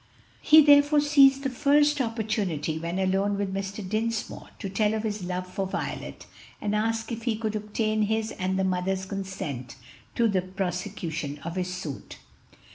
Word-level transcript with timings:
He 0.41 0.61
therefore 0.63 0.99
seized 0.99 1.43
the 1.43 1.51
first 1.51 2.01
opportunity 2.01 2.79
when 2.79 2.97
alone 2.97 3.37
with 3.37 3.53
Mr. 3.53 3.87
Dinsmore 3.87 4.49
to 4.57 4.67
tell 4.67 4.95
of 4.95 5.03
his 5.03 5.21
love 5.23 5.45
for 5.45 5.67
Violet, 5.67 6.25
and 6.59 6.73
ask 6.75 7.11
if 7.11 7.25
he 7.25 7.35
could 7.37 7.55
obtain 7.55 8.01
his 8.01 8.31
and 8.31 8.57
the 8.57 8.63
mother's 8.63 9.05
consent 9.05 9.75
to 10.15 10.27
the 10.27 10.41
prosecution 10.41 11.37
of 11.45 11.55
his 11.55 11.71
suit. 11.71 12.17